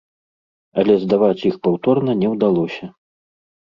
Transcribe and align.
Але 0.85 0.93
здаваць 1.03 1.45
іх 1.51 1.61
паўторна 1.69 2.19
не 2.25 2.35
ўдалося. 2.37 2.95